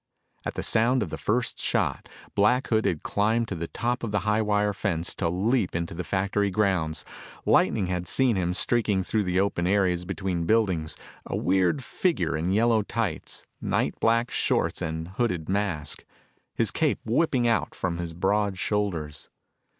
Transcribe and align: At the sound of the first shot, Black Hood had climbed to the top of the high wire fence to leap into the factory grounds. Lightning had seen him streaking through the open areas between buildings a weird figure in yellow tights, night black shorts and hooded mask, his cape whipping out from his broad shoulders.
At 0.45 0.55
the 0.55 0.63
sound 0.63 1.03
of 1.03 1.11
the 1.11 1.17
first 1.19 1.61
shot, 1.61 2.09
Black 2.33 2.65
Hood 2.69 2.85
had 2.85 3.03
climbed 3.03 3.47
to 3.49 3.55
the 3.55 3.67
top 3.67 4.01
of 4.03 4.11
the 4.11 4.21
high 4.21 4.41
wire 4.41 4.73
fence 4.73 5.13
to 5.13 5.29
leap 5.29 5.75
into 5.75 5.93
the 5.93 6.03
factory 6.03 6.49
grounds. 6.49 7.05
Lightning 7.45 7.85
had 7.85 8.07
seen 8.07 8.35
him 8.35 8.55
streaking 8.55 9.03
through 9.03 9.25
the 9.25 9.39
open 9.39 9.67
areas 9.67 10.03
between 10.03 10.47
buildings 10.47 10.97
a 11.27 11.35
weird 11.35 11.83
figure 11.83 12.35
in 12.35 12.51
yellow 12.51 12.81
tights, 12.81 13.45
night 13.61 13.93
black 13.99 14.31
shorts 14.31 14.81
and 14.81 15.09
hooded 15.19 15.47
mask, 15.47 16.03
his 16.55 16.71
cape 16.71 16.97
whipping 17.05 17.47
out 17.47 17.75
from 17.75 17.99
his 17.99 18.15
broad 18.15 18.57
shoulders. 18.57 19.29